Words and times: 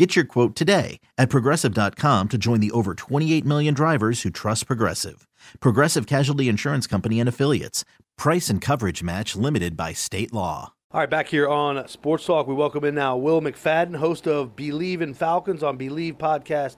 Get 0.00 0.16
your 0.16 0.24
quote 0.24 0.56
today 0.56 0.98
at 1.18 1.28
progressive.com 1.28 2.28
to 2.30 2.38
join 2.38 2.60
the 2.60 2.70
over 2.70 2.94
28 2.94 3.44
million 3.44 3.74
drivers 3.74 4.22
who 4.22 4.30
trust 4.30 4.66
Progressive. 4.66 5.28
Progressive 5.60 6.06
Casualty 6.06 6.48
Insurance 6.48 6.86
Company 6.86 7.20
and 7.20 7.28
Affiliates. 7.28 7.84
Price 8.16 8.48
and 8.48 8.62
coverage 8.62 9.02
match 9.02 9.36
limited 9.36 9.76
by 9.76 9.92
state 9.92 10.32
law. 10.32 10.72
All 10.90 11.00
right, 11.00 11.10
back 11.10 11.28
here 11.28 11.46
on 11.46 11.86
Sports 11.86 12.24
Talk, 12.24 12.46
we 12.46 12.54
welcome 12.54 12.82
in 12.82 12.94
now 12.94 13.18
Will 13.18 13.42
McFadden, 13.42 13.96
host 13.96 14.26
of 14.26 14.56
Believe 14.56 15.02
in 15.02 15.12
Falcons 15.12 15.62
on 15.62 15.76
Believe 15.76 16.16
Podcast 16.16 16.76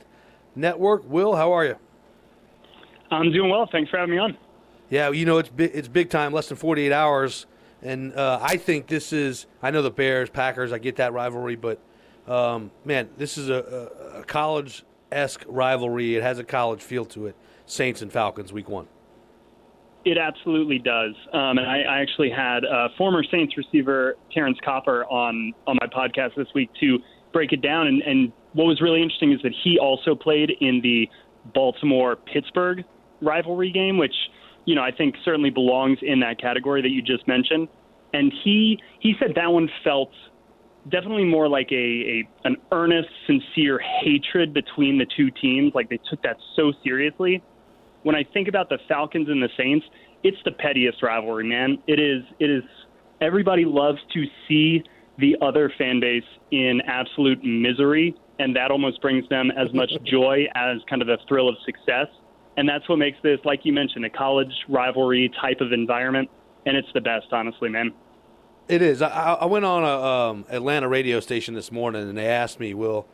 Network. 0.56 1.08
Will, 1.08 1.36
how 1.36 1.52
are 1.52 1.64
you? 1.64 1.76
I'm 3.12 3.30
doing 3.30 3.50
well. 3.50 3.68
Thanks 3.70 3.88
for 3.88 3.98
having 3.98 4.16
me 4.16 4.18
on. 4.18 4.36
Yeah, 4.90 5.12
you 5.12 5.26
know 5.26 5.38
it's 5.38 5.48
big, 5.48 5.70
it's 5.72 5.86
big 5.86 6.10
time, 6.10 6.32
less 6.32 6.48
than 6.48 6.56
48 6.56 6.90
hours, 6.90 7.46
and 7.82 8.12
uh, 8.14 8.40
I 8.42 8.56
think 8.56 8.88
this 8.88 9.12
is. 9.12 9.46
I 9.62 9.70
know 9.70 9.80
the 9.80 9.92
Bears, 9.92 10.28
Packers. 10.28 10.72
I 10.72 10.78
get 10.78 10.96
that 10.96 11.12
rivalry, 11.12 11.54
but 11.54 11.80
um, 12.26 12.70
man, 12.84 13.08
this 13.16 13.36
is 13.36 13.48
a, 13.48 13.90
a, 14.14 14.20
a 14.20 14.24
college 14.24 14.84
esque 15.10 15.44
rivalry. 15.46 16.16
It 16.16 16.22
has 16.22 16.38
a 16.38 16.44
college 16.44 16.82
feel 16.82 17.04
to 17.06 17.26
it. 17.26 17.36
Saints 17.66 18.02
and 18.02 18.12
Falcons, 18.12 18.52
week 18.52 18.68
one. 18.68 18.88
It 20.04 20.18
absolutely 20.18 20.78
does. 20.78 21.14
Um, 21.32 21.58
and 21.58 21.60
I, 21.60 21.82
I, 21.82 22.00
actually 22.00 22.30
had 22.30 22.64
uh, 22.64 22.88
former 22.98 23.22
Saints 23.22 23.56
receiver 23.56 24.16
Terrance 24.32 24.58
Copper 24.64 25.04
on 25.04 25.52
on 25.66 25.78
my 25.80 25.86
podcast 25.86 26.34
this 26.36 26.48
week 26.56 26.70
to 26.80 26.98
break 27.32 27.52
it 27.52 27.62
down. 27.62 27.86
And, 27.86 28.02
and 28.02 28.32
what 28.52 28.64
was 28.64 28.80
really 28.80 29.00
interesting 29.00 29.32
is 29.32 29.40
that 29.42 29.52
he 29.62 29.78
also 29.78 30.16
played 30.16 30.50
in 30.60 30.80
the 30.82 31.08
Baltimore 31.54 32.16
Pittsburgh 32.16 32.84
rivalry 33.20 33.70
game, 33.70 33.96
which 33.96 34.14
you 34.64 34.74
know 34.74 34.82
I 34.82 34.90
think 34.90 35.14
certainly 35.24 35.50
belongs 35.50 35.98
in 36.02 36.18
that 36.20 36.40
category 36.40 36.82
that 36.82 36.90
you 36.90 37.00
just 37.00 37.28
mentioned. 37.28 37.68
And 38.12 38.32
he 38.42 38.80
he 38.98 39.14
said 39.20 39.32
that 39.36 39.52
one 39.52 39.70
felt 39.84 40.10
definitely 40.88 41.24
more 41.24 41.48
like 41.48 41.68
a, 41.70 41.74
a 41.74 42.28
an 42.44 42.56
earnest, 42.72 43.08
sincere 43.26 43.80
hatred 44.02 44.52
between 44.52 44.98
the 44.98 45.06
two 45.16 45.30
teams. 45.30 45.72
Like 45.74 45.88
they 45.88 46.00
took 46.10 46.22
that 46.22 46.36
so 46.56 46.72
seriously. 46.84 47.42
When 48.02 48.16
I 48.16 48.24
think 48.32 48.48
about 48.48 48.68
the 48.68 48.78
Falcons 48.88 49.28
and 49.28 49.42
the 49.42 49.48
Saints, 49.56 49.86
it's 50.24 50.38
the 50.44 50.52
pettiest 50.52 51.02
rivalry, 51.02 51.46
man. 51.46 51.78
It 51.86 52.00
is. 52.00 52.22
It 52.40 52.50
is. 52.50 52.64
Everybody 53.20 53.64
loves 53.64 53.98
to 54.14 54.24
see 54.48 54.82
the 55.18 55.36
other 55.40 55.72
fan 55.78 56.00
base 56.00 56.24
in 56.50 56.80
absolute 56.86 57.44
misery, 57.44 58.14
and 58.38 58.56
that 58.56 58.70
almost 58.70 59.00
brings 59.00 59.28
them 59.28 59.50
as 59.52 59.72
much 59.72 59.92
joy 60.04 60.46
as 60.54 60.78
kind 60.88 61.02
of 61.02 61.08
the 61.08 61.18
thrill 61.28 61.48
of 61.48 61.56
success. 61.64 62.06
And 62.56 62.68
that's 62.68 62.86
what 62.88 62.96
makes 62.96 63.18
this, 63.22 63.38
like 63.44 63.60
you 63.64 63.72
mentioned, 63.72 64.04
a 64.04 64.10
college 64.10 64.52
rivalry 64.68 65.30
type 65.40 65.60
of 65.60 65.72
environment. 65.72 66.28
And 66.66 66.76
it's 66.76 66.88
the 66.94 67.00
best, 67.00 67.26
honestly, 67.32 67.68
man. 67.68 67.92
It 68.72 68.80
is. 68.80 69.02
I, 69.02 69.34
I 69.34 69.44
went 69.44 69.66
on 69.66 69.84
a 69.84 70.02
um, 70.02 70.46
Atlanta 70.48 70.88
radio 70.88 71.20
station 71.20 71.52
this 71.52 71.70
morning, 71.70 72.08
and 72.08 72.16
they 72.16 72.26
asked 72.26 72.58
me, 72.58 72.72
"Will, 72.72 73.06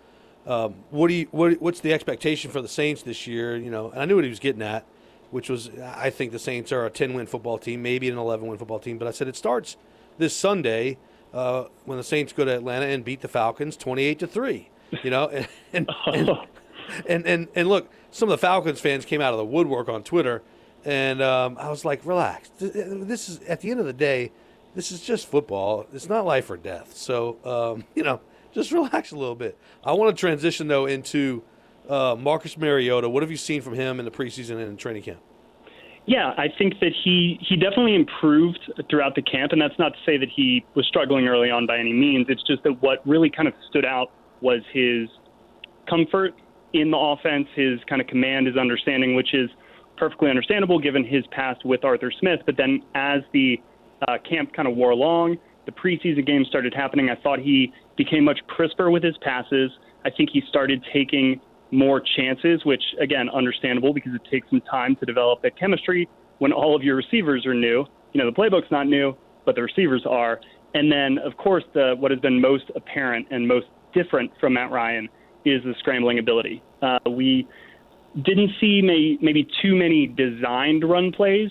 um, 0.46 0.76
what 0.90 1.08
do 1.08 1.14
you 1.14 1.26
what, 1.32 1.60
what's 1.60 1.80
the 1.80 1.92
expectation 1.92 2.52
for 2.52 2.62
the 2.62 2.68
Saints 2.68 3.02
this 3.02 3.26
year?" 3.26 3.56
You 3.56 3.68
know, 3.68 3.90
and 3.90 4.00
I 4.00 4.04
knew 4.04 4.14
what 4.14 4.22
he 4.22 4.30
was 4.30 4.38
getting 4.38 4.62
at, 4.62 4.86
which 5.32 5.50
was 5.50 5.68
I 5.96 6.10
think 6.10 6.30
the 6.30 6.38
Saints 6.38 6.70
are 6.70 6.86
a 6.86 6.90
ten 6.90 7.12
win 7.12 7.26
football 7.26 7.58
team, 7.58 7.82
maybe 7.82 8.08
an 8.08 8.16
eleven 8.16 8.46
win 8.46 8.56
football 8.56 8.78
team. 8.78 8.98
But 8.98 9.08
I 9.08 9.10
said 9.10 9.26
it 9.26 9.34
starts 9.34 9.76
this 10.16 10.32
Sunday 10.32 10.96
uh, 11.34 11.64
when 11.86 11.98
the 11.98 12.04
Saints 12.04 12.32
go 12.32 12.44
to 12.44 12.54
Atlanta 12.54 12.86
and 12.86 13.04
beat 13.04 13.20
the 13.20 13.26
Falcons 13.26 13.76
twenty 13.76 14.04
eight 14.04 14.20
to 14.20 14.28
three. 14.28 14.68
You 15.02 15.10
know, 15.10 15.26
and 15.26 15.48
and, 15.72 15.90
and 16.06 16.30
and, 17.08 17.26
and 17.26 17.48
and 17.56 17.68
look, 17.68 17.90
some 18.12 18.28
of 18.28 18.40
the 18.40 18.46
Falcons 18.46 18.78
fans 18.78 19.04
came 19.04 19.20
out 19.20 19.32
of 19.32 19.38
the 19.38 19.44
woodwork 19.44 19.88
on 19.88 20.04
Twitter, 20.04 20.40
and 20.84 21.20
um, 21.20 21.56
I 21.58 21.68
was 21.68 21.84
like, 21.84 22.06
relax. 22.06 22.48
This 22.60 23.28
is 23.28 23.40
at 23.48 23.60
the 23.60 23.72
end 23.72 23.80
of 23.80 23.86
the 23.86 23.92
day 23.92 24.30
this 24.74 24.92
is 24.92 25.00
just 25.00 25.28
football. 25.28 25.86
It's 25.92 26.08
not 26.08 26.24
life 26.24 26.50
or 26.50 26.56
death. 26.56 26.96
So, 26.96 27.38
um, 27.44 27.84
you 27.94 28.02
know, 28.02 28.20
just 28.52 28.72
relax 28.72 29.12
a 29.12 29.16
little 29.16 29.34
bit. 29.34 29.58
I 29.84 29.92
want 29.92 30.14
to 30.14 30.18
transition, 30.18 30.68
though, 30.68 30.86
into 30.86 31.42
uh, 31.88 32.16
Marcus 32.18 32.56
Mariota. 32.56 33.08
What 33.08 33.22
have 33.22 33.30
you 33.30 33.36
seen 33.36 33.62
from 33.62 33.74
him 33.74 33.98
in 33.98 34.04
the 34.04 34.10
preseason 34.10 34.52
and 34.52 34.62
in 34.62 34.76
training 34.76 35.02
camp? 35.02 35.20
Yeah, 36.06 36.32
I 36.38 36.46
think 36.56 36.80
that 36.80 36.92
he 37.04 37.38
he 37.46 37.56
definitely 37.56 37.94
improved 37.94 38.60
throughout 38.88 39.14
the 39.14 39.20
camp, 39.20 39.52
and 39.52 39.60
that's 39.60 39.78
not 39.78 39.92
to 39.92 39.98
say 40.06 40.16
that 40.16 40.30
he 40.34 40.64
was 40.74 40.86
struggling 40.86 41.28
early 41.28 41.50
on 41.50 41.66
by 41.66 41.78
any 41.78 41.92
means. 41.92 42.28
It's 42.30 42.42
just 42.44 42.62
that 42.62 42.82
what 42.82 43.06
really 43.06 43.28
kind 43.28 43.46
of 43.46 43.52
stood 43.68 43.84
out 43.84 44.10
was 44.40 44.62
his 44.72 45.10
comfort 45.86 46.34
in 46.72 46.90
the 46.90 46.96
offense, 46.96 47.46
his 47.54 47.78
kind 47.88 48.00
of 48.00 48.06
command, 48.06 48.46
his 48.46 48.56
understanding, 48.56 49.16
which 49.16 49.34
is 49.34 49.50
perfectly 49.98 50.30
understandable 50.30 50.78
given 50.78 51.04
his 51.04 51.26
past 51.30 51.64
with 51.66 51.84
Arthur 51.84 52.10
Smith. 52.20 52.40
But 52.46 52.56
then 52.56 52.82
as 52.94 53.20
the 53.32 53.60
uh, 54.06 54.18
camp 54.28 54.52
kind 54.52 54.68
of 54.68 54.76
wore 54.76 54.90
along. 54.90 55.38
The 55.66 55.72
preseason 55.72 56.26
games 56.26 56.46
started 56.48 56.72
happening. 56.74 57.10
I 57.10 57.20
thought 57.20 57.38
he 57.40 57.72
became 57.96 58.24
much 58.24 58.40
crisper 58.46 58.90
with 58.90 59.02
his 59.02 59.16
passes. 59.18 59.70
I 60.04 60.10
think 60.10 60.30
he 60.32 60.42
started 60.48 60.84
taking 60.92 61.40
more 61.70 62.00
chances, 62.16 62.64
which, 62.64 62.82
again, 63.00 63.28
understandable 63.28 63.92
because 63.92 64.12
it 64.14 64.22
takes 64.30 64.48
some 64.48 64.62
time 64.62 64.96
to 64.96 65.06
develop 65.06 65.42
that 65.42 65.58
chemistry 65.58 66.08
when 66.38 66.52
all 66.52 66.74
of 66.74 66.82
your 66.82 66.96
receivers 66.96 67.44
are 67.44 67.54
new. 67.54 67.84
You 68.12 68.22
know, 68.22 68.26
the 68.26 68.34
playbook's 68.34 68.70
not 68.70 68.86
new, 68.86 69.14
but 69.44 69.54
the 69.54 69.62
receivers 69.62 70.04
are. 70.08 70.40
And 70.74 70.90
then, 70.90 71.18
of 71.18 71.36
course, 71.36 71.64
the, 71.74 71.94
what 71.98 72.10
has 72.10 72.20
been 72.20 72.40
most 72.40 72.70
apparent 72.74 73.26
and 73.30 73.46
most 73.46 73.66
different 73.92 74.30
from 74.40 74.54
Matt 74.54 74.70
Ryan 74.70 75.08
is 75.44 75.62
the 75.64 75.74
scrambling 75.78 76.18
ability. 76.18 76.62
Uh, 76.80 76.98
we 77.10 77.46
didn't 78.22 78.50
see 78.60 78.80
may, 78.82 79.18
maybe 79.20 79.46
too 79.62 79.74
many 79.74 80.06
designed 80.06 80.88
run 80.88 81.12
plays 81.12 81.50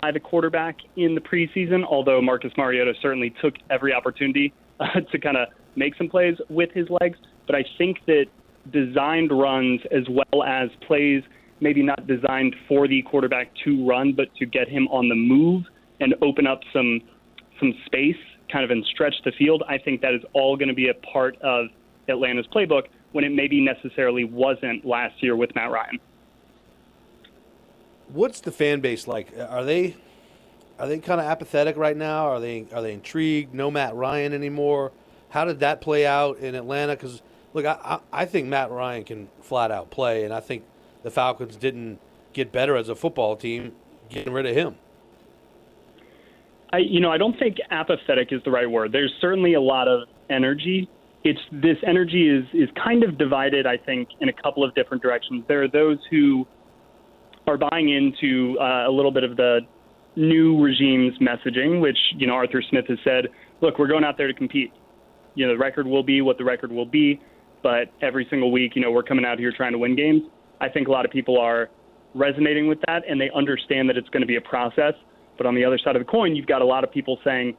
by 0.00 0.10
the 0.12 0.20
quarterback 0.20 0.76
in 0.96 1.14
the 1.14 1.20
preseason, 1.20 1.84
although 1.84 2.20
Marcus 2.20 2.52
Mariota 2.56 2.92
certainly 3.00 3.34
took 3.40 3.54
every 3.70 3.92
opportunity 3.92 4.52
uh, 4.80 5.00
to 5.10 5.18
kind 5.18 5.36
of 5.36 5.48
make 5.76 5.94
some 5.96 6.08
plays 6.08 6.36
with 6.48 6.70
his 6.72 6.88
legs. 7.00 7.18
But 7.46 7.56
I 7.56 7.64
think 7.78 7.98
that 8.06 8.26
designed 8.72 9.30
runs 9.32 9.80
as 9.90 10.04
well 10.08 10.44
as 10.44 10.70
plays 10.86 11.22
maybe 11.60 11.82
not 11.82 12.06
designed 12.06 12.54
for 12.68 12.88
the 12.88 13.02
quarterback 13.02 13.50
to 13.64 13.86
run, 13.86 14.12
but 14.12 14.34
to 14.36 14.46
get 14.46 14.68
him 14.68 14.88
on 14.88 15.08
the 15.08 15.14
move 15.14 15.64
and 16.00 16.14
open 16.22 16.46
up 16.46 16.60
some 16.72 17.00
some 17.60 17.72
space, 17.86 18.16
kind 18.50 18.64
of 18.64 18.70
and 18.70 18.84
stretch 18.86 19.14
the 19.24 19.32
field. 19.38 19.62
I 19.68 19.78
think 19.78 20.00
that 20.00 20.14
is 20.14 20.22
all 20.32 20.56
going 20.56 20.68
to 20.68 20.74
be 20.74 20.88
a 20.88 20.94
part 20.94 21.40
of 21.42 21.66
Atlanta's 22.08 22.46
playbook 22.52 22.84
when 23.12 23.24
it 23.24 23.30
maybe 23.30 23.60
necessarily 23.60 24.24
wasn't 24.24 24.84
last 24.84 25.22
year 25.22 25.36
with 25.36 25.54
Matt 25.54 25.70
Ryan 25.70 25.98
what's 28.12 28.40
the 28.40 28.52
fan 28.52 28.80
base 28.80 29.06
like? 29.06 29.28
Are 29.38 29.64
they 29.64 29.96
are 30.78 30.88
they 30.88 30.98
kind 30.98 31.20
of 31.20 31.26
apathetic 31.26 31.76
right 31.76 31.96
now? 31.96 32.26
Are 32.26 32.40
they 32.40 32.66
are 32.72 32.82
they 32.82 32.92
intrigued? 32.92 33.54
No 33.54 33.70
Matt 33.70 33.94
Ryan 33.94 34.32
anymore. 34.32 34.92
How 35.30 35.44
did 35.44 35.60
that 35.60 35.80
play 35.80 36.06
out 36.06 36.38
in 36.38 36.54
Atlanta? 36.54 36.94
Because 36.94 37.22
look, 37.54 37.64
I, 37.64 38.00
I 38.12 38.24
think 38.24 38.48
Matt 38.48 38.70
Ryan 38.70 39.04
can 39.04 39.28
flat 39.40 39.70
out 39.70 39.90
play, 39.90 40.24
and 40.24 40.32
I 40.32 40.40
think 40.40 40.64
the 41.02 41.10
Falcons 41.10 41.56
didn't 41.56 41.98
get 42.32 42.52
better 42.52 42.76
as 42.76 42.88
a 42.88 42.94
football 42.94 43.36
team 43.36 43.72
getting 44.08 44.32
rid 44.32 44.46
of 44.46 44.54
him. 44.54 44.76
I 46.72 46.78
you 46.78 47.00
know 47.00 47.10
I 47.10 47.18
don't 47.18 47.38
think 47.38 47.58
apathetic 47.70 48.32
is 48.32 48.42
the 48.44 48.50
right 48.50 48.70
word. 48.70 48.92
There's 48.92 49.12
certainly 49.20 49.54
a 49.54 49.60
lot 49.60 49.88
of 49.88 50.08
energy. 50.30 50.88
It's 51.24 51.40
this 51.50 51.76
energy 51.86 52.28
is 52.28 52.44
is 52.52 52.68
kind 52.82 53.04
of 53.04 53.18
divided. 53.18 53.66
I 53.66 53.76
think 53.76 54.08
in 54.20 54.28
a 54.28 54.32
couple 54.32 54.64
of 54.64 54.74
different 54.74 55.02
directions. 55.02 55.44
There 55.48 55.62
are 55.62 55.68
those 55.68 55.98
who 56.10 56.46
are 57.52 57.58
buying 57.70 57.90
into 57.90 58.58
uh, 58.58 58.88
a 58.88 58.90
little 58.90 59.10
bit 59.10 59.24
of 59.24 59.36
the 59.36 59.60
new 60.16 60.62
regime's 60.62 61.14
messaging, 61.18 61.80
which 61.80 61.98
you 62.16 62.26
know 62.26 62.34
Arthur 62.34 62.62
Smith 62.68 62.86
has 62.88 62.98
said, 63.04 63.28
look, 63.60 63.78
we're 63.78 63.88
going 63.88 64.04
out 64.04 64.16
there 64.16 64.26
to 64.26 64.34
compete. 64.34 64.72
You 65.34 65.46
know, 65.46 65.52
the 65.52 65.58
record 65.58 65.86
will 65.86 66.02
be 66.02 66.20
what 66.20 66.38
the 66.38 66.44
record 66.44 66.70
will 66.70 66.86
be, 66.86 67.20
but 67.62 67.92
every 68.00 68.26
single 68.28 68.52
week, 68.52 68.72
you 68.74 68.82
know, 68.82 68.90
we're 68.90 69.02
coming 69.02 69.24
out 69.24 69.38
here 69.38 69.52
trying 69.56 69.72
to 69.72 69.78
win 69.78 69.96
games. 69.96 70.22
I 70.60 70.68
think 70.68 70.88
a 70.88 70.90
lot 70.90 71.04
of 71.04 71.10
people 71.10 71.38
are 71.38 71.70
resonating 72.14 72.68
with 72.68 72.78
that, 72.86 73.02
and 73.08 73.20
they 73.20 73.30
understand 73.34 73.88
that 73.88 73.96
it's 73.96 74.08
going 74.10 74.20
to 74.20 74.26
be 74.26 74.36
a 74.36 74.40
process. 74.40 74.94
But 75.38 75.46
on 75.46 75.54
the 75.54 75.64
other 75.64 75.78
side 75.82 75.96
of 75.96 76.04
the 76.04 76.10
coin, 76.10 76.36
you've 76.36 76.46
got 76.46 76.60
a 76.60 76.66
lot 76.66 76.84
of 76.84 76.92
people 76.92 77.18
saying, 77.24 77.56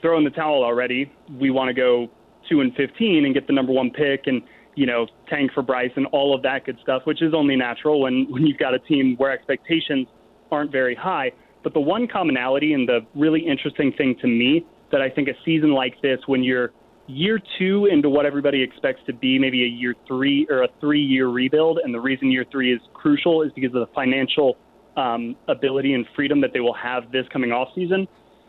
throw 0.00 0.16
in 0.18 0.24
the 0.24 0.30
towel 0.30 0.64
already. 0.64 1.12
We 1.38 1.50
want 1.50 1.68
to 1.68 1.74
go 1.74 2.08
2 2.48 2.60
and 2.60 2.74
15 2.74 3.26
and 3.26 3.34
get 3.34 3.46
the 3.46 3.52
number 3.52 3.72
one 3.72 3.90
pick 3.90 4.26
and, 4.26 4.42
you 4.74 4.86
know, 4.86 5.06
tank 5.28 5.52
for 5.54 5.62
Bryce 5.62 5.92
and 5.96 6.06
all 6.06 6.34
of 6.34 6.42
that 6.42 6.64
good 6.64 6.78
stuff, 6.82 7.02
which 7.04 7.22
is 7.22 7.32
only 7.34 7.56
natural 7.56 8.00
when, 8.00 8.26
when 8.30 8.46
you've 8.46 8.58
got 8.58 8.74
a 8.74 8.78
team 8.78 9.14
where 9.16 9.30
expectations 9.30 10.06
aren't 10.50 10.72
very 10.72 10.94
high. 10.94 11.32
But 11.62 11.74
the 11.74 11.80
one 11.80 12.06
commonality 12.06 12.74
and 12.74 12.88
the 12.88 13.00
really 13.14 13.40
interesting 13.40 13.92
thing 13.96 14.16
to 14.20 14.26
me 14.26 14.66
that 14.92 15.00
I 15.00 15.08
think 15.08 15.28
a 15.28 15.34
season 15.44 15.72
like 15.72 16.00
this, 16.02 16.20
when 16.26 16.42
you're 16.42 16.70
year 17.06 17.38
two 17.58 17.86
into 17.86 18.08
what 18.08 18.26
everybody 18.26 18.62
expects 18.62 19.00
to 19.06 19.12
be 19.12 19.38
maybe 19.38 19.62
a 19.64 19.68
year 19.68 19.94
three 20.06 20.46
or 20.50 20.62
a 20.62 20.68
three 20.80 21.02
year 21.02 21.28
rebuild, 21.28 21.78
and 21.82 21.92
the 21.92 22.00
reason 22.00 22.30
year 22.30 22.44
three 22.50 22.72
is 22.72 22.80
crucial 22.92 23.42
is 23.42 23.52
because 23.54 23.74
of 23.74 23.86
the 23.86 23.94
financial 23.94 24.56
um, 24.96 25.36
ability 25.48 25.94
and 25.94 26.06
freedom 26.14 26.40
that 26.40 26.52
they 26.52 26.60
will 26.60 26.74
have 26.74 27.10
this 27.12 27.26
coming 27.32 27.52
off 27.52 27.68
season. 27.74 28.06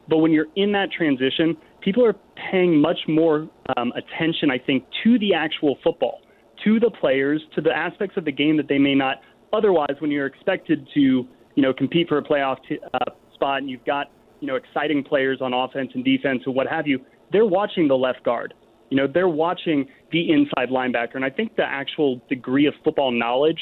But 0.08 0.18
when 0.18 0.32
you're 0.32 0.48
in 0.56 0.72
that 0.74 0.92
transition, 0.92 1.58
people 1.86 2.04
are 2.04 2.16
paying 2.52 2.82
much 2.82 2.98
more 3.08 3.48
um, 3.78 3.94
attention, 3.94 4.50
I 4.50 4.58
think, 4.58 4.84
to 5.04 5.20
the 5.20 5.36
actual 5.36 5.78
football, 5.84 6.20
to 6.64 6.80
the 6.80 6.90
players, 6.90 7.42
to 7.54 7.62
the 7.62 7.72
aspects 7.72 8.18
of 8.18 8.26
the 8.26 8.32
game 8.32 8.58
that 8.58 8.68
they 8.68 8.80
may 8.80 8.96
not 8.96 9.22
otherwise. 9.54 9.96
When 10.00 10.10
you're 10.10 10.26
expected 10.26 10.88
to, 10.96 11.00
you 11.00 11.28
know, 11.64 11.72
compete 11.72 12.10
for 12.10 12.18
a 12.18 12.24
playoff 12.24 12.58
t- 12.68 12.80
uh, 12.94 13.12
spot, 13.36 13.60
and 13.60 13.70
you've 13.70 13.86
got, 13.86 14.12
you 14.40 14.48
know, 14.48 14.56
exciting 14.56 15.04
players 15.04 15.40
on 15.42 15.54
offense 15.54 15.92
and 15.94 16.04
defense 16.04 16.42
and 16.46 16.56
what 16.56 16.68
have 16.68 16.88
you, 16.88 17.00
they're 17.32 17.46
watching 17.46 17.88
the 17.88 17.96
left 17.96 18.24
guard. 18.24 18.56
You 18.90 18.98
know, 18.98 19.08
they're 19.12 19.30
watching 19.30 19.88
the 20.12 20.32
inside 20.32 20.70
linebacker, 20.70 21.16
and 21.16 21.24
I 21.24 21.30
think 21.30 21.56
the 21.56 21.64
actual 21.64 22.20
degree 22.30 22.66
of 22.66 22.74
football 22.84 23.12
knowledge 23.12 23.60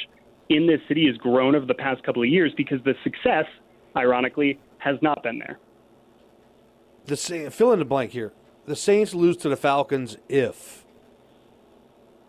in 0.50 0.66
this 0.66 0.80
city 0.88 1.08
has 1.08 1.18
grown 1.18 1.56
over 1.56 1.66
the 1.66 1.74
past 1.74 2.04
couple 2.04 2.22
of 2.22 2.30
years 2.30 2.54
because 2.56 2.80
the 2.86 2.94
success, 3.04 3.46
ironically, 3.98 4.60
has 4.80 4.98
not 5.02 5.24
been 5.24 5.40
there. 5.40 5.60
The 7.06 7.18
fill 7.52 7.74
in 7.74 7.80
the 7.80 7.86
blank 7.86 8.12
here. 8.12 8.32
The 8.66 8.76
Saints 8.76 9.14
lose 9.14 9.36
to 9.38 9.50
the 9.50 9.58
Falcons 9.58 10.18
if. 10.30 10.86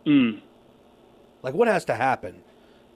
Mm. 0.04 0.40
Like 1.42 1.54
what 1.54 1.68
has 1.68 1.84
to 1.86 1.94
happen 1.94 2.42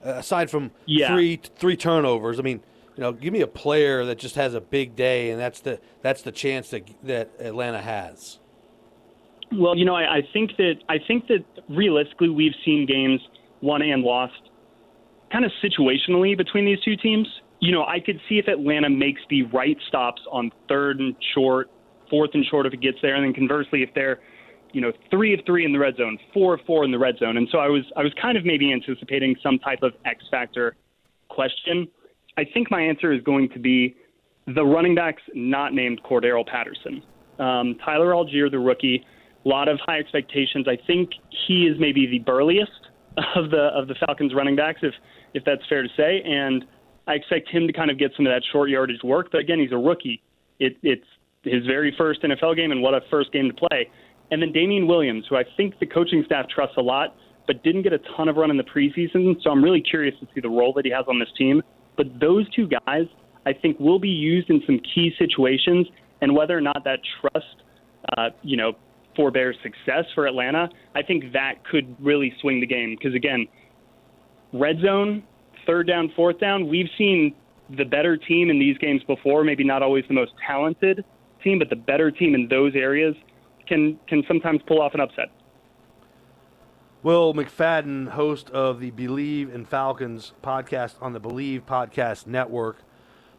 uh, 0.05 0.11
aside 0.11 0.49
from 0.49 0.71
Yeah. 0.85 1.13
three 1.13 1.37
three 1.55 1.77
turnovers? 1.77 2.39
I 2.39 2.43
mean, 2.43 2.61
you 2.95 3.01
know, 3.01 3.13
give 3.13 3.31
me 3.31 3.41
a 3.41 3.47
player 3.47 4.03
that 4.05 4.17
just 4.17 4.35
has 4.35 4.53
a 4.53 4.61
big 4.61 4.95
day, 4.95 5.29
and 5.31 5.39
that's 5.39 5.61
the 5.61 5.79
that's 6.01 6.21
the 6.21 6.31
chance 6.31 6.69
that 6.71 6.89
that 7.03 7.29
Atlanta 7.39 7.81
has. 7.81 8.39
Well, 9.51 9.75
you 9.75 9.85
know, 9.85 9.95
I, 9.95 10.17
I 10.17 10.21
think 10.33 10.57
that 10.57 10.75
I 10.89 10.97
think 10.99 11.27
that 11.27 11.43
realistically, 11.69 12.29
we've 12.29 12.53
seen 12.65 12.85
games 12.85 13.21
won 13.61 13.81
and 13.81 14.03
lost 14.03 14.41
kind 15.31 15.45
of 15.45 15.51
situationally 15.63 16.37
between 16.37 16.65
these 16.65 16.79
two 16.81 16.95
teams. 16.95 17.27
You 17.59 17.71
know, 17.71 17.83
I 17.83 17.99
could 17.99 18.19
see 18.29 18.39
if 18.39 18.47
Atlanta 18.47 18.89
makes 18.89 19.21
the 19.29 19.43
right 19.43 19.77
stops 19.87 20.21
on 20.31 20.51
third 20.67 20.99
and 20.99 21.15
short, 21.33 21.69
fourth 22.09 22.31
and 22.33 22.45
short 22.45 22.65
if 22.65 22.73
it 22.73 22.81
gets 22.81 22.97
there, 23.01 23.15
and 23.15 23.25
then 23.25 23.33
conversely, 23.33 23.83
if 23.83 23.89
they're 23.93 24.19
you 24.71 24.81
know 24.81 24.91
three 25.09 25.33
of 25.33 25.39
three 25.45 25.65
in 25.65 25.73
the 25.73 25.79
red 25.79 25.95
zone, 25.97 26.17
four 26.33 26.53
of 26.55 26.61
four 26.65 26.85
in 26.85 26.91
the 26.91 26.99
red 26.99 27.17
zone, 27.17 27.37
and 27.37 27.47
so 27.51 27.57
I 27.57 27.67
was 27.67 27.83
I 27.97 28.03
was 28.03 28.13
kind 28.21 28.37
of 28.37 28.45
maybe 28.45 28.71
anticipating 28.71 29.35
some 29.43 29.59
type 29.59 29.83
of 29.83 29.93
X 30.05 30.23
factor 30.31 30.75
question. 31.29 31.87
I 32.37 32.43
think 32.53 32.71
my 32.71 32.81
answer 32.81 33.11
is 33.11 33.21
going 33.23 33.49
to 33.49 33.59
be 33.59 33.95
the 34.47 34.63
running 34.63 34.95
backs 34.95 35.21
not 35.33 35.73
named 35.73 36.01
Cordarrelle 36.03 36.47
Patterson. 36.47 37.03
Um, 37.39 37.75
Tyler 37.83 38.11
Allgeier, 38.11 38.49
the 38.49 38.59
rookie, 38.59 39.03
a 39.45 39.47
lot 39.47 39.67
of 39.67 39.79
high 39.85 39.99
expectations. 39.99 40.67
I 40.67 40.77
think 40.87 41.09
he 41.47 41.65
is 41.65 41.77
maybe 41.79 42.07
the 42.07 42.19
burliest 42.19 42.71
of 43.35 43.51
the 43.51 43.69
of 43.73 43.87
the 43.87 43.95
Falcons 44.05 44.33
running 44.33 44.55
backs, 44.55 44.79
if 44.83 44.93
if 45.33 45.43
that's 45.45 45.61
fair 45.67 45.83
to 45.83 45.89
say. 45.95 46.21
And 46.25 46.65
I 47.07 47.13
expect 47.13 47.49
him 47.49 47.67
to 47.67 47.73
kind 47.73 47.89
of 47.89 47.97
get 47.97 48.11
some 48.15 48.25
of 48.25 48.31
that 48.31 48.41
short 48.51 48.69
yardage 48.69 49.01
work. 49.03 49.29
But 49.31 49.41
again, 49.41 49.59
he's 49.59 49.71
a 49.71 49.77
rookie. 49.77 50.21
It, 50.59 50.77
it's 50.83 51.05
his 51.43 51.65
very 51.65 51.93
first 51.97 52.21
NFL 52.21 52.55
game, 52.55 52.71
and 52.71 52.81
what 52.81 52.93
a 52.93 53.01
first 53.09 53.31
game 53.31 53.49
to 53.49 53.53
play. 53.53 53.89
And 54.31 54.41
then 54.41 54.51
Damien 54.51 54.87
Williams, 54.87 55.25
who 55.29 55.35
I 55.35 55.43
think 55.57 55.79
the 55.79 55.85
coaching 55.85 56.23
staff 56.25 56.45
trusts 56.53 56.77
a 56.77 56.81
lot, 56.81 57.15
but 57.47 57.63
didn't 57.63 57.81
get 57.81 57.93
a 57.93 57.99
ton 58.15 58.27
of 58.27 58.35
run 58.35 58.51
in 58.51 58.57
the 58.57 58.63
preseason. 58.63 59.41
So 59.43 59.49
I'm 59.49 59.63
really 59.63 59.81
curious 59.81 60.13
to 60.19 60.27
see 60.35 60.41
the 60.41 60.49
role 60.49 60.71
that 60.73 60.85
he 60.85 60.91
has 60.91 61.05
on 61.07 61.19
this 61.19 61.29
team. 61.37 61.63
But 61.97 62.07
those 62.19 62.47
two 62.53 62.67
guys, 62.67 63.05
I 63.45 63.53
think, 63.53 63.79
will 63.79 63.99
be 63.99 64.09
used 64.09 64.49
in 64.49 64.61
some 64.65 64.79
key 64.93 65.11
situations, 65.17 65.87
and 66.21 66.35
whether 66.35 66.57
or 66.57 66.61
not 66.61 66.83
that 66.83 66.99
trust, 67.19 67.63
uh, 68.17 68.29
you 68.43 68.55
know, 68.55 68.73
forebears 69.15 69.57
success 69.63 70.05
for 70.13 70.27
Atlanta, 70.27 70.69
I 70.95 71.01
think 71.01 71.33
that 71.33 71.55
could 71.69 71.95
really 71.99 72.33
swing 72.39 72.61
the 72.61 72.67
game. 72.67 72.95
Because 72.97 73.15
again, 73.15 73.47
red 74.53 74.77
zone, 74.81 75.23
third 75.69 75.87
down, 75.87 76.11
fourth 76.15 76.39
down, 76.39 76.67
we've 76.67 76.89
seen 76.97 77.35
the 77.77 77.85
better 77.85 78.17
team 78.17 78.49
in 78.49 78.57
these 78.57 78.77
games 78.79 79.03
before. 79.03 79.43
Maybe 79.43 79.63
not 79.63 79.83
always 79.83 80.03
the 80.07 80.15
most 80.15 80.31
talented 80.45 81.05
team, 81.43 81.59
but 81.59 81.69
the 81.69 81.75
better 81.75 82.09
team 82.09 82.33
in 82.33 82.47
those 82.47 82.75
areas 82.75 83.15
can 83.67 83.99
can 84.07 84.23
sometimes 84.27 84.61
pull 84.67 84.81
off 84.81 84.95
an 84.95 84.99
upset. 84.99 85.29
Will 87.03 87.33
McFadden, 87.33 88.09
host 88.09 88.49
of 88.49 88.79
the 88.79 88.89
Believe 88.91 89.53
in 89.53 89.63
Falcons 89.63 90.33
podcast 90.43 90.95
on 91.01 91.13
the 91.13 91.19
Believe 91.19 91.65
Podcast 91.65 92.25
Network. 92.25 92.81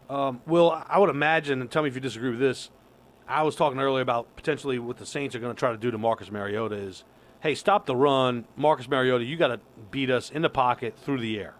Um, 0.08 0.40
Will, 0.46 0.70
I 0.88 0.98
would 0.98 1.10
imagine, 1.10 1.60
and 1.60 1.70
tell 1.70 1.82
me 1.82 1.88
if 1.88 1.94
you 1.94 2.00
disagree 2.00 2.30
with 2.30 2.38
this. 2.38 2.70
I 3.28 3.42
was 3.42 3.54
talking 3.56 3.78
earlier 3.78 4.02
about 4.02 4.34
potentially 4.34 4.78
what 4.78 4.96
the 4.96 5.06
Saints 5.06 5.34
are 5.34 5.40
going 5.40 5.54
to 5.54 5.58
try 5.58 5.72
to 5.72 5.76
do 5.76 5.90
to 5.90 5.98
Marcus 5.98 6.30
Mariota 6.30 6.76
is, 6.76 7.04
hey, 7.40 7.54
stop 7.54 7.86
the 7.86 7.94
run, 7.94 8.46
Marcus 8.56 8.88
Mariota. 8.88 9.24
You 9.24 9.36
got 9.36 9.48
to 9.48 9.60
beat 9.90 10.10
us 10.10 10.30
in 10.30 10.42
the 10.42 10.50
pocket 10.50 10.98
through 10.98 11.20
the 11.20 11.38
air. 11.38 11.54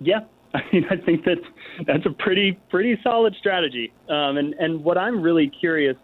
Yeah, 0.00 0.20
I 0.54 0.60
mean, 0.72 0.84
I 0.90 0.96
think 0.96 1.24
that 1.24 1.38
that's 1.86 2.06
a 2.06 2.10
pretty 2.10 2.58
pretty 2.70 2.98
solid 3.02 3.34
strategy. 3.38 3.92
Um, 4.08 4.36
and 4.36 4.54
and 4.54 4.82
what 4.82 4.98
I'm 4.98 5.20
really 5.22 5.50
curious 5.60 5.96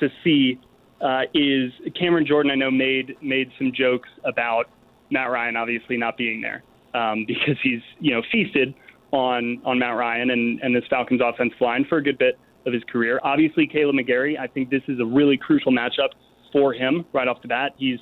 to 0.00 0.08
see 0.22 0.58
uh, 1.00 1.22
is 1.34 1.72
Cameron 1.98 2.26
Jordan. 2.26 2.50
I 2.50 2.54
know 2.54 2.70
made 2.70 3.16
made 3.22 3.50
some 3.58 3.72
jokes 3.74 4.08
about 4.24 4.64
Matt 5.10 5.30
Ryan 5.30 5.56
obviously 5.56 5.96
not 5.96 6.16
being 6.16 6.40
there 6.40 6.62
um, 6.94 7.24
because 7.26 7.56
he's 7.62 7.80
you 8.00 8.12
know 8.14 8.22
feasted 8.32 8.74
on 9.12 9.60
on 9.64 9.78
Matt 9.78 9.96
Ryan 9.96 10.30
and 10.30 10.60
and 10.60 10.74
this 10.74 10.84
Falcons 10.90 11.20
offensive 11.24 11.60
line 11.60 11.84
for 11.88 11.98
a 11.98 12.02
good 12.02 12.18
bit 12.18 12.38
of 12.66 12.72
his 12.72 12.82
career. 12.90 13.20
Obviously, 13.22 13.68
Kaleb 13.68 13.94
McGary. 13.94 14.38
I 14.38 14.46
think 14.46 14.70
this 14.70 14.82
is 14.88 14.98
a 14.98 15.04
really 15.04 15.36
crucial 15.36 15.72
matchup 15.72 16.10
for 16.52 16.72
him 16.72 17.04
right 17.12 17.28
off 17.28 17.42
the 17.42 17.48
bat. 17.48 17.72
He's 17.76 17.98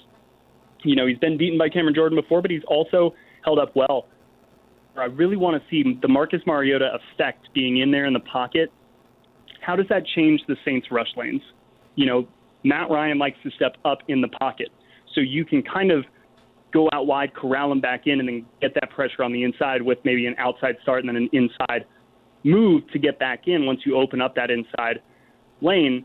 you 0.85 0.97
know 0.97 1.07
he's 1.07 1.19
been 1.19 1.37
beaten 1.37 1.59
by 1.59 1.69
Cameron 1.69 1.95
Jordan 1.95 2.19
before, 2.19 2.41
but 2.41 2.51
he's 2.51 2.65
also 2.67 3.15
held 3.45 3.59
up 3.59 3.75
well 3.75 4.07
I 4.97 5.05
really 5.05 5.37
want 5.37 5.61
to 5.61 5.69
see 5.71 5.99
the 6.01 6.09
Marcus 6.09 6.41
Mariota 6.47 6.99
effect 7.15 7.49
being 7.55 7.79
in 7.79 7.91
there 7.91 8.07
in 8.07 8.13
the 8.13 8.21
pocket. 8.21 8.71
How 9.61 9.77
does 9.77 9.87
that 9.89 10.03
change 10.15 10.41
the 10.49 10.57
Saints' 10.65 10.89
rush 10.91 11.09
lanes? 11.17 11.43
You 11.95 12.07
know, 12.07 12.29
Matt 12.65 12.91
Ryan 12.91 13.19
likes 13.19 13.37
to 13.43 13.51
step 13.53 13.77
up 13.85 13.99
in 14.09 14.21
the 14.21 14.29
pocket, 14.29 14.69
so 15.15 15.21
you 15.21 15.45
can 15.45 15.63
kind 15.63 15.91
of 15.91 16.05
go 16.73 16.89
out 16.93 17.07
wide, 17.07 17.35
corral 17.35 17.71
him 17.71 17.81
back 17.81 18.07
in, 18.07 18.21
and 18.21 18.29
then 18.29 18.47
get 18.61 18.75
that 18.75 18.91
pressure 18.91 19.23
on 19.23 19.33
the 19.33 19.45
inside 19.45 19.83
with 19.83 19.99
maybe 20.05 20.27
an 20.27 20.35
outside 20.39 20.77
start 20.83 21.05
and 21.05 21.09
then 21.09 21.17
an 21.17 21.29
inside 21.33 21.85
move 22.45 22.83
to 22.93 22.99
get 22.99 23.19
back 23.19 23.43
in 23.47 23.67
once 23.67 23.81
you 23.85 23.97
open 23.97 24.21
up 24.21 24.35
that 24.35 24.51
inside 24.51 25.01
lane. 25.61 26.05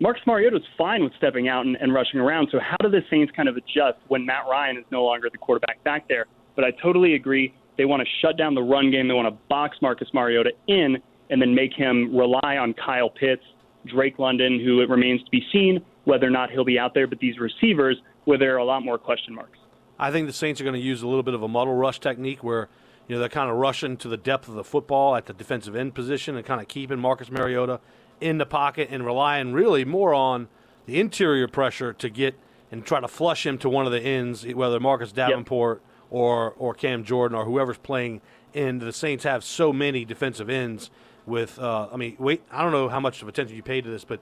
Marcus 0.00 0.22
Mariota 0.26 0.56
is 0.56 0.62
fine 0.78 1.04
with 1.04 1.12
stepping 1.18 1.48
out 1.48 1.66
and, 1.66 1.76
and 1.76 1.92
rushing 1.92 2.18
around. 2.18 2.48
So 2.50 2.58
how 2.58 2.76
do 2.80 2.90
the 2.90 3.02
Saints 3.10 3.30
kind 3.36 3.48
of 3.48 3.56
adjust 3.56 3.98
when 4.08 4.24
Matt 4.24 4.44
Ryan 4.50 4.78
is 4.78 4.84
no 4.90 5.04
longer 5.04 5.28
the 5.30 5.38
quarterback 5.38 5.82
back 5.84 6.08
there? 6.08 6.26
But 6.56 6.64
I 6.64 6.70
totally 6.82 7.14
agree. 7.14 7.54
They 7.80 7.86
want 7.86 8.02
to 8.02 8.08
shut 8.20 8.36
down 8.36 8.54
the 8.54 8.62
run 8.62 8.90
game. 8.90 9.08
They 9.08 9.14
want 9.14 9.34
to 9.34 9.42
box 9.48 9.78
Marcus 9.80 10.08
Mariota 10.12 10.50
in 10.66 10.98
and 11.30 11.40
then 11.40 11.54
make 11.54 11.72
him 11.72 12.14
rely 12.14 12.58
on 12.58 12.74
Kyle 12.74 13.08
Pitts, 13.08 13.42
Drake 13.86 14.18
London, 14.18 14.60
who 14.62 14.82
it 14.82 14.90
remains 14.90 15.24
to 15.24 15.30
be 15.30 15.42
seen 15.50 15.82
whether 16.04 16.26
or 16.26 16.30
not 16.30 16.50
he'll 16.50 16.62
be 16.62 16.78
out 16.78 16.92
there. 16.92 17.06
But 17.06 17.20
these 17.20 17.38
receivers, 17.38 17.96
where 18.26 18.36
there 18.36 18.54
are 18.54 18.58
a 18.58 18.64
lot 18.66 18.84
more 18.84 18.98
question 18.98 19.34
marks. 19.34 19.58
I 19.98 20.10
think 20.10 20.26
the 20.26 20.34
Saints 20.34 20.60
are 20.60 20.64
going 20.64 20.74
to 20.74 20.80
use 20.80 21.00
a 21.00 21.08
little 21.08 21.22
bit 21.22 21.32
of 21.32 21.42
a 21.42 21.48
muddle 21.48 21.74
rush 21.74 22.00
technique 22.00 22.44
where 22.44 22.68
you 23.08 23.14
know 23.14 23.20
they're 23.20 23.30
kind 23.30 23.48
of 23.48 23.56
rushing 23.56 23.96
to 23.96 24.08
the 24.08 24.18
depth 24.18 24.46
of 24.46 24.56
the 24.56 24.64
football 24.64 25.16
at 25.16 25.24
the 25.24 25.32
defensive 25.32 25.74
end 25.74 25.94
position 25.94 26.36
and 26.36 26.44
kind 26.44 26.60
of 26.60 26.68
keeping 26.68 26.98
Marcus 26.98 27.30
Mariota 27.30 27.80
in 28.20 28.36
the 28.36 28.44
pocket 28.44 28.88
and 28.90 29.06
relying 29.06 29.54
really 29.54 29.86
more 29.86 30.12
on 30.12 30.48
the 30.84 31.00
interior 31.00 31.48
pressure 31.48 31.94
to 31.94 32.10
get 32.10 32.34
and 32.70 32.84
try 32.84 33.00
to 33.00 33.08
flush 33.08 33.46
him 33.46 33.56
to 33.56 33.70
one 33.70 33.86
of 33.86 33.92
the 33.92 34.02
ends, 34.02 34.46
whether 34.48 34.78
Marcus 34.78 35.12
Davenport 35.12 35.80
or 36.10 36.54
or 36.58 36.74
Cam 36.74 37.04
Jordan 37.04 37.36
or 37.36 37.44
whoever's 37.44 37.78
playing. 37.78 38.20
And 38.52 38.80
the 38.80 38.92
Saints 38.92 39.24
have 39.24 39.44
so 39.44 39.72
many 39.72 40.04
defensive 40.04 40.50
ends. 40.50 40.90
With 41.26 41.58
uh, 41.58 41.88
I 41.92 41.96
mean, 41.96 42.16
wait, 42.18 42.42
I 42.50 42.62
don't 42.62 42.72
know 42.72 42.88
how 42.88 42.98
much 42.98 43.22
of 43.22 43.28
attention 43.28 43.54
you 43.54 43.62
paid 43.62 43.84
to 43.84 43.90
this, 43.90 44.04
but 44.04 44.20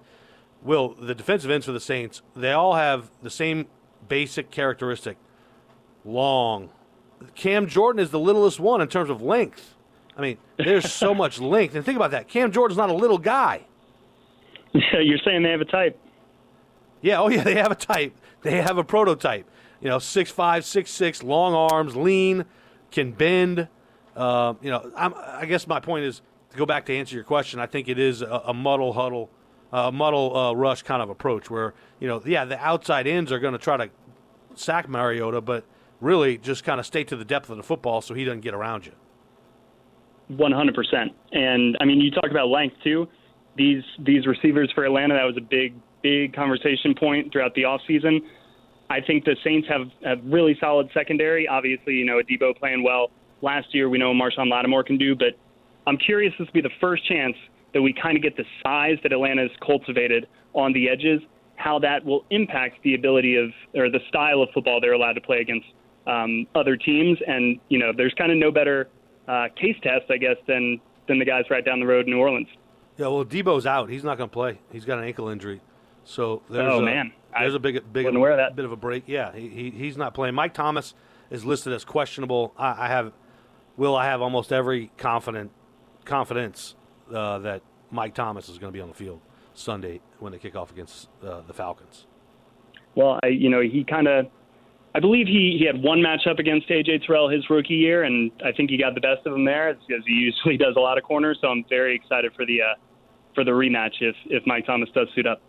Will 0.63 0.95
the 0.95 1.15
defensive 1.15 1.51
ends 1.51 1.67
for 1.67 1.73
the 1.73 1.81
Saints? 1.81 2.23
They 2.35 2.53
all 2.53 2.75
have 2.75 3.11
the 3.23 3.31
same 3.31 3.67
basic 4.09 4.51
characteristic: 4.51 5.17
long. 6.05 6.71
Cam 7.35 7.67
Jordan 7.67 8.01
is 8.01 8.11
the 8.11 8.19
littlest 8.19 8.61
one 8.61 8.81
in 8.81 8.89
terms 8.89 9.11
of 9.11 9.23
length. 9.23 9.75
I 10.17 10.21
mean, 10.21 10.39
there's 10.57 10.93
so 10.93 11.15
much 11.15 11.41
length, 11.41 11.75
and 11.75 11.85
think 11.85 11.97
about 11.97 12.11
that. 12.11 12.29
Cam 12.29 12.51
Jordan's 12.51 12.79
not 12.79 12.91
a 12.91 12.95
little 12.95 13.19
guy. 13.19 13.67
Yeah, 14.73 14.83
You're 15.01 15.19
saying 15.25 15.43
they 15.43 15.51
have 15.51 15.61
a 15.61 15.65
type? 15.65 15.99
Yeah, 17.01 17.21
oh 17.21 17.29
yeah, 17.29 17.45
they 17.45 17.55
have 17.55 17.71
a 17.71 17.77
type. 17.77 18.17
They 18.43 18.61
have 18.61 18.79
a 18.79 18.85
prototype. 18.85 19.49
You 19.81 19.89
know, 19.89 19.99
six 19.99 20.31
five, 20.31 20.65
six 20.65 20.91
six, 20.91 21.23
long 21.23 21.55
arms, 21.55 21.97
lean, 21.97 22.45
can 22.91 23.13
bend. 23.13 23.69
Uh, 24.17 24.55
you 24.61 24.71
know, 24.71 24.91
I'm, 24.97 25.15
I 25.15 25.47
guess 25.47 25.67
my 25.67 25.81
point 25.81 26.05
is 26.05 26.23
to 26.51 26.57
go 26.57 26.67
back 26.67 26.87
to 26.87 26.97
answer 26.97 27.15
your 27.15 27.25
question, 27.25 27.61
I 27.61 27.67
think 27.67 27.89
it 27.89 27.99
is 27.99 28.23
a, 28.23 28.43
a 28.47 28.55
muddle 28.55 28.93
huddle, 28.93 29.31
a 29.73 29.93
muddle 29.93 30.37
uh, 30.37 30.53
rush 30.55 30.83
kind 30.83 31.03
of 31.03 31.11
approach 31.11 31.51
where 31.51 31.75
you 32.01 32.09
know, 32.09 32.23
yeah, 32.25 32.45
the 32.45 32.59
outside 32.59 33.07
ends 33.07 33.31
are 33.31 33.39
going 33.39 33.53
to 33.53 33.59
try 33.59 33.77
to 33.77 33.91
sack 34.55 34.89
Mariota, 34.89 35.41
but 35.41 35.65
really 36.01 36.39
just 36.39 36.65
kind 36.65 36.81
of 36.81 36.87
stay 36.87 37.05
to 37.05 37.17
the 37.17 37.25
depth 37.25 37.51
of 37.51 37.57
the 37.57 37.63
football 37.63 38.01
so 38.01 38.15
he 38.15 38.25
doesn't 38.25 38.41
get 38.41 38.55
around 38.55 38.87
you. 38.87 38.93
100%. 40.31 41.11
And 41.33 41.77
I 41.81 41.85
mean, 41.85 42.01
you 42.01 42.11
talk 42.11 42.31
about 42.31 42.49
length 42.49 42.77
too. 42.85 43.09
These 43.57 43.83
these 44.01 44.27
receivers 44.27 44.71
for 44.75 44.85
Atlanta, 44.85 45.15
that 45.15 45.25
was 45.25 45.37
a 45.37 45.41
big 45.41 45.75
big 46.03 46.35
conversation 46.35 46.95
point 46.95 47.33
throughout 47.33 47.55
the 47.55 47.63
offseason. 47.63 48.21
I 48.91 49.01
think 49.01 49.25
the 49.25 49.37
Saints 49.45 49.69
have 49.69 49.89
a 50.05 50.21
really 50.23 50.57
solid 50.61 50.89
secondary. 50.95 51.47
Obviously, 51.47 51.95
you 51.95 52.05
know, 52.05 52.21
Debo 52.23 52.59
playing 52.59 52.83
well 52.83 53.11
last 53.43 53.75
year. 53.75 53.89
We 53.89 53.99
know 53.99 54.13
Marshon 54.13 54.51
Lattimore 54.51 54.83
can 54.83 54.97
do, 54.97 55.15
but 55.15 55.39
I'm 55.87 55.99
curious 55.99 56.33
this 56.39 56.47
will 56.47 56.55
be 56.55 56.61
the 56.63 56.75
first 56.81 57.07
chance 57.07 57.37
that 57.75 57.83
we 57.83 57.93
kind 57.93 58.17
of 58.17 58.23
get 58.23 58.37
the 58.37 58.45
size 58.63 58.97
that 59.03 59.13
Atlanta 59.13 59.43
has 59.43 59.51
cultivated 59.65 60.27
on 60.55 60.73
the 60.73 60.89
edges, 60.89 61.21
how 61.57 61.79
that 61.81 62.05
will 62.05 62.25
impact 62.31 62.83
the 62.83 62.95
ability 62.95 63.37
of 63.37 63.51
or 63.75 63.91
the 63.91 64.01
style 64.09 64.43
of 64.43 64.49
football 64.55 64.81
they're 64.81 64.95
allowed 64.95 65.13
to 65.13 65.21
play 65.21 65.41
against 65.41 65.67
um, 66.07 66.47
other 66.55 66.77
teams. 66.77 67.19
And 67.27 67.61
you 67.69 67.79
know, 67.79 67.93
there's 67.95 68.15
kind 68.15 68.33
of 68.33 68.39
no 68.39 68.51
better 68.51 68.89
uh, 69.29 69.49
case 69.61 69.77
test, 69.83 70.11
I 70.11 70.17
guess, 70.17 70.37
than 70.47 70.81
than 71.09 71.19
the 71.19 71.25
guys 71.25 71.45
right 71.51 71.65
down 71.65 71.81
the 71.81 71.87
road 71.87 72.07
in 72.07 72.13
New 72.13 72.19
Orleans. 72.19 72.49
Yeah, 72.97 73.09
well, 73.09 73.25
Debo's 73.25 73.65
out. 73.65 73.89
He's 73.89 74.05
not 74.05 74.19
going 74.19 74.29
to 74.29 74.35
play. 74.35 74.59
He's 74.73 74.85
got 74.85 74.99
an 74.99 75.05
ankle 75.05 75.29
injury. 75.29 75.61
So 76.09 76.41
there's 76.49 76.73
oh 76.73 76.79
a, 76.79 76.83
man, 76.83 77.13
there's 77.39 77.55
a 77.55 77.59
big 77.59 77.75
big 77.93 78.07
that. 78.07 78.57
bit 78.57 78.65
of 78.65 78.73
a 78.73 78.77
break. 78.77 79.05
Yeah, 79.07 79.31
he, 79.35 79.49
he 79.49 79.71
he's 79.71 79.99
not 79.99 80.15
playing. 80.15 80.35
Mike 80.35 80.55
Thomas 80.55 80.95
is 81.31 81.45
listed 81.45 81.75
as 81.75 81.85
questionable. 81.85 82.55
I, 82.57 82.87
I 82.87 82.89
have, 82.89 83.13
will 83.77 83.95
I 83.95 84.07
have 84.07 84.23
almost 84.23 84.51
every 84.51 84.91
confident 84.97 85.51
confidence 86.07 86.75
uh, 87.15 87.41
that 87.41 87.61
Mike 87.91 88.15
Thomas 88.15 88.49
is 88.49 88.57
going 88.57 88.73
to 88.73 88.77
be 88.77 88.81
on 88.81 88.89
the 88.89 88.95
field 88.95 89.21
Sunday 89.53 90.01
when 90.19 90.33
they 90.33 90.39
kick 90.39 90.57
off 90.57 90.71
against 90.71 91.09
uh, 91.23 91.43
the 91.47 91.53
Falcons. 91.53 92.07
Well, 92.95 93.21
I, 93.23 93.27
you 93.27 93.51
know, 93.51 93.61
he 93.61 93.85
kind 93.85 94.09
of, 94.09 94.29
I 94.95 95.01
believe 95.01 95.27
he, 95.27 95.57
he 95.59 95.67
had 95.67 95.83
one 95.83 95.99
matchup 95.99 96.39
against 96.39 96.71
AJ 96.71 97.07
Terrell 97.07 97.29
his 97.29 97.49
rookie 97.51 97.75
year, 97.75 98.05
and 98.05 98.31
I 98.43 98.53
think 98.53 98.71
he 98.71 98.79
got 98.79 98.95
the 98.95 99.03
best 99.03 99.27
of 99.27 99.35
him 99.35 99.45
there, 99.45 99.69
as, 99.69 99.77
as 99.95 100.03
he 100.07 100.15
usually 100.15 100.57
does 100.65 100.75
a 100.77 100.81
lot 100.81 100.97
of 100.97 101.05
corners. 101.05 101.37
So 101.43 101.49
I'm 101.49 101.67
very 101.69 101.95
excited 101.95 102.33
for 102.35 102.47
the 102.47 102.63
uh, 102.63 102.75
for 103.35 103.45
the 103.45 103.51
rematch 103.51 104.01
if 104.01 104.17
if 104.27 104.43
Mike 104.47 104.65
Thomas 104.65 104.89
does 104.95 105.09
suit 105.15 105.27
up. 105.27 105.43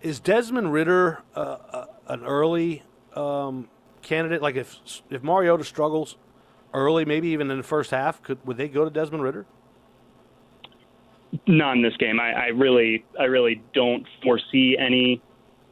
Is 0.00 0.20
Desmond 0.20 0.72
Ridder 0.72 1.22
uh, 1.34 1.40
uh, 1.40 1.86
an 2.06 2.24
early 2.24 2.82
um, 3.14 3.68
candidate? 4.02 4.40
Like 4.42 4.56
if 4.56 4.76
if 5.10 5.22
Mariota 5.22 5.64
struggles 5.64 6.16
early, 6.72 7.04
maybe 7.04 7.28
even 7.28 7.50
in 7.50 7.56
the 7.58 7.64
first 7.64 7.90
half, 7.90 8.22
could 8.22 8.38
would 8.46 8.56
they 8.56 8.68
go 8.68 8.84
to 8.84 8.90
Desmond 8.90 9.22
Ridder? 9.24 9.46
Not 11.46 11.76
in 11.76 11.82
this 11.82 11.96
game. 11.98 12.20
I, 12.20 12.32
I 12.32 12.46
really 12.48 13.04
I 13.18 13.24
really 13.24 13.62
don't 13.74 14.06
foresee 14.22 14.76
any 14.78 15.20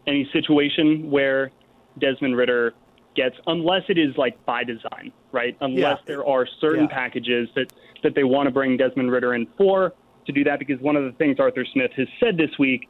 any 0.07 0.29
situation 0.33 1.11
where 1.11 1.51
Desmond 1.99 2.37
Ridder 2.37 2.75
gets 3.15 3.37
unless 3.47 3.83
it 3.89 3.97
is 3.97 4.15
like 4.19 4.45
by 4.45 4.65
design, 4.65 5.13
right? 5.33 5.57
Unless 5.61 5.99
Yeah. 6.01 6.05
there 6.07 6.27
are 6.27 6.47
certain 6.61 6.85
Yeah. 6.85 6.95
packages 6.95 7.49
that 7.55 7.73
that 8.03 8.15
they 8.15 8.25
want 8.25 8.47
to 8.49 8.51
bring 8.51 8.77
Desmond 8.77 9.11
Ridder 9.11 9.35
in 9.35 9.47
for 9.57 9.95
to 10.27 10.33
do 10.33 10.43
that 10.45 10.59
because 10.59 10.81
one 10.81 10.97
of 10.97 11.05
the 11.05 11.13
things 11.13 11.39
Arthur 11.41 11.65
Smith 11.65 11.93
has 11.97 12.09
said 12.21 12.37
this 12.37 12.51
week 12.59 12.89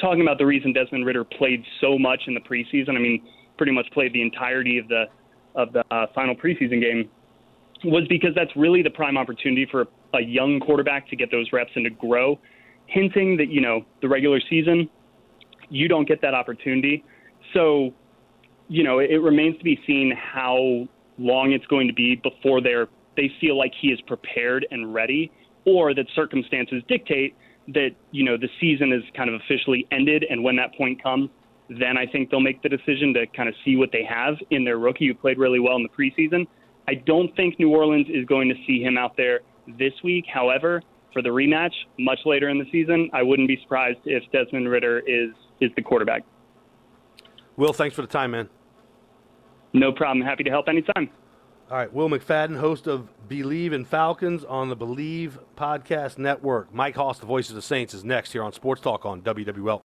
talking 0.00 0.22
about 0.22 0.38
the 0.38 0.46
reason 0.46 0.72
Desmond 0.72 1.06
Ridder 1.06 1.24
played 1.24 1.64
so 1.80 1.98
much 1.98 2.22
in 2.26 2.34
the 2.34 2.40
preseason. 2.40 2.90
I 2.90 2.98
mean, 2.98 3.22
pretty 3.56 3.72
much 3.72 3.86
played 3.92 4.12
the 4.12 4.22
entirety 4.22 4.78
of 4.78 4.88
the 4.88 5.04
of 5.54 5.72
the 5.72 5.82
uh, 5.90 6.06
final 6.14 6.34
preseason 6.34 6.80
game 6.80 7.08
was 7.84 8.06
because 8.08 8.30
that's 8.34 8.54
really 8.56 8.82
the 8.82 8.90
prime 8.90 9.16
opportunity 9.16 9.66
for 9.70 9.86
a 10.14 10.20
young 10.20 10.60
quarterback 10.60 11.08
to 11.08 11.16
get 11.16 11.30
those 11.30 11.46
reps 11.52 11.70
and 11.74 11.84
to 11.84 11.90
grow. 11.90 12.38
Hinting 12.86 13.36
that 13.38 13.48
you 13.48 13.60
know 13.60 13.84
the 14.02 14.08
regular 14.08 14.40
season, 14.48 14.88
you 15.68 15.88
don't 15.88 16.06
get 16.06 16.20
that 16.22 16.34
opportunity. 16.34 17.04
So, 17.54 17.92
you 18.68 18.84
know, 18.84 18.98
it 18.98 19.20
remains 19.22 19.56
to 19.58 19.64
be 19.64 19.78
seen 19.86 20.12
how 20.16 20.88
long 21.18 21.52
it's 21.52 21.66
going 21.66 21.86
to 21.88 21.94
be 21.94 22.16
before 22.16 22.60
they're 22.60 22.88
they 23.16 23.30
feel 23.40 23.56
like 23.56 23.72
he 23.80 23.88
is 23.88 24.00
prepared 24.02 24.66
and 24.70 24.92
ready, 24.92 25.32
or 25.64 25.94
that 25.94 26.06
circumstances 26.14 26.82
dictate 26.86 27.34
that 27.68 27.90
you 28.10 28.24
know 28.24 28.36
the 28.36 28.48
season 28.60 28.92
is 28.92 29.02
kind 29.16 29.28
of 29.28 29.40
officially 29.40 29.86
ended, 29.90 30.24
and 30.28 30.42
when 30.42 30.56
that 30.56 30.74
point 30.74 31.02
comes, 31.02 31.30
then 31.68 31.96
I 31.96 32.06
think 32.06 32.30
they'll 32.30 32.40
make 32.40 32.62
the 32.62 32.68
decision 32.68 33.12
to 33.14 33.26
kind 33.28 33.48
of 33.48 33.54
see 33.64 33.76
what 33.76 33.90
they 33.92 34.04
have 34.04 34.34
in 34.50 34.64
their 34.64 34.78
rookie 34.78 35.08
who 35.08 35.14
played 35.14 35.38
really 35.38 35.60
well 35.60 35.76
in 35.76 35.82
the 35.82 35.88
preseason. 35.88 36.46
I 36.88 36.94
don't 36.94 37.34
think 37.34 37.58
New 37.58 37.70
Orleans 37.70 38.06
is 38.08 38.24
going 38.26 38.48
to 38.48 38.54
see 38.66 38.80
him 38.80 38.96
out 38.96 39.16
there 39.16 39.40
this 39.78 39.92
week. 40.04 40.24
However, 40.32 40.82
for 41.12 41.22
the 41.22 41.30
rematch 41.30 41.72
much 41.98 42.20
later 42.24 42.48
in 42.48 42.58
the 42.58 42.66
season, 42.70 43.10
I 43.12 43.22
wouldn't 43.22 43.48
be 43.48 43.58
surprised 43.62 43.98
if 44.04 44.22
Desmond 44.32 44.68
Ridder 44.68 45.00
is 45.00 45.30
is 45.60 45.70
the 45.74 45.82
quarterback. 45.82 46.22
Will, 47.56 47.72
thanks 47.72 47.96
for 47.96 48.02
the 48.02 48.08
time, 48.08 48.32
man. 48.32 48.48
No 49.72 49.90
problem. 49.90 50.24
Happy 50.24 50.44
to 50.44 50.50
help 50.50 50.68
anytime. 50.68 51.10
All 51.68 51.76
right, 51.76 51.92
Will 51.92 52.08
McFadden, 52.08 52.56
host 52.56 52.86
of 52.86 53.08
Believe 53.28 53.72
in 53.72 53.84
Falcons 53.84 54.44
on 54.44 54.68
the 54.68 54.76
Believe 54.76 55.36
Podcast 55.56 56.16
Network. 56.16 56.72
Mike 56.72 56.94
Hoss, 56.94 57.18
the 57.18 57.26
voice 57.26 57.48
of 57.48 57.56
the 57.56 57.62
Saints, 57.62 57.92
is 57.92 58.04
next 58.04 58.30
here 58.30 58.44
on 58.44 58.52
Sports 58.52 58.80
Talk 58.82 59.04
on 59.04 59.20
WWL. 59.22 59.80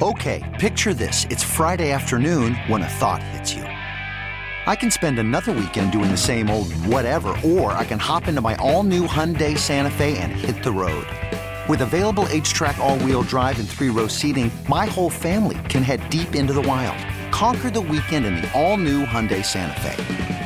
Okay, 0.00 0.56
picture 0.58 0.94
this. 0.94 1.26
It's 1.28 1.42
Friday 1.42 1.90
afternoon 1.90 2.54
when 2.68 2.80
a 2.80 2.88
thought 2.88 3.22
hits 3.22 3.52
you. 3.52 3.64
I 3.64 4.74
can 4.74 4.90
spend 4.90 5.18
another 5.18 5.52
weekend 5.52 5.92
doing 5.92 6.10
the 6.10 6.16
same 6.16 6.48
old 6.48 6.72
whatever, 6.72 7.36
or 7.44 7.72
I 7.72 7.84
can 7.84 7.98
hop 7.98 8.26
into 8.26 8.40
my 8.40 8.54
all 8.54 8.82
new 8.82 9.06
Hyundai 9.06 9.58
Santa 9.58 9.90
Fe 9.90 10.16
and 10.16 10.32
hit 10.32 10.64
the 10.64 10.72
road. 10.72 11.06
With 11.68 11.82
available 11.82 12.24
H 12.30 12.54
track, 12.54 12.78
all 12.78 12.98
wheel 13.00 13.24
drive, 13.24 13.60
and 13.60 13.68
three 13.68 13.90
row 13.90 14.06
seating, 14.06 14.50
my 14.70 14.86
whole 14.86 15.10
family 15.10 15.58
can 15.68 15.82
head 15.82 16.08
deep 16.08 16.34
into 16.34 16.54
the 16.54 16.62
wild. 16.62 16.96
Conquer 17.30 17.70
the 17.70 17.82
weekend 17.82 18.24
in 18.24 18.36
the 18.36 18.50
all 18.58 18.78
new 18.78 19.04
Hyundai 19.04 19.44
Santa 19.44 19.78
Fe. 19.82 20.45